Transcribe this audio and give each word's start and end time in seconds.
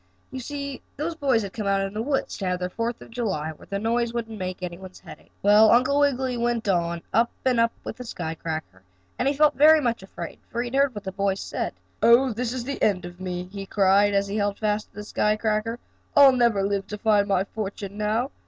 You 0.31 0.39
see 0.39 0.81
those 0.97 1.13
boys 1.13 1.43
had 1.43 1.53
come 1.53 1.67
out 1.67 1.81
in 1.81 1.93
the 1.93 2.01
woods 2.01 2.35
to 2.39 2.47
have 2.47 2.59
their 2.59 2.71
Fourth 2.71 3.03
of 3.03 3.11
July, 3.11 3.51
where 3.51 3.67
the 3.67 3.77
noise 3.77 4.11
wouldn't 4.15 4.39
make 4.39 4.63
any 4.63 4.75
one's 4.79 4.99
head 5.01 5.19
ache. 5.19 5.31
Well, 5.43 5.69
Uncle 5.69 5.99
Wiggily 5.99 6.37
went 6.37 6.67
on, 6.67 7.03
up 7.13 7.29
and 7.45 7.59
up, 7.59 7.71
with 7.83 7.97
the 7.97 8.03
sky 8.03 8.33
cracker, 8.33 8.81
and 9.19 9.27
he 9.27 9.33
felt 9.35 9.53
very 9.53 9.79
much 9.79 10.01
afraid 10.01 10.39
for 10.49 10.63
he 10.63 10.69
had 10.71 10.75
heard 10.75 10.95
what 10.95 11.03
the 11.03 11.11
boys 11.11 11.39
said. 11.39 11.75
"Oh, 12.01 12.33
this 12.33 12.51
is 12.51 12.63
the 12.63 12.81
end 12.81 13.05
of 13.05 13.21
me!" 13.21 13.43
he 13.43 13.67
cried, 13.67 14.15
as 14.15 14.25
he 14.27 14.37
held 14.37 14.57
fast 14.57 14.89
to 14.89 14.95
the 14.95 15.03
sky 15.03 15.35
cracker. 15.35 15.77
"I'll 16.15 16.31
never 16.31 16.63
live 16.63 16.87
to 16.87 16.97
find 16.97 17.27
my 17.27 17.43
fortune 17.43 17.95
now. 17.99 18.31